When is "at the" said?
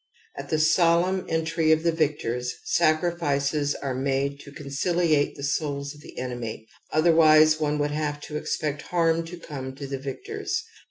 0.35-0.57